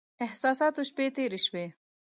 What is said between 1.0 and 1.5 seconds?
تېرې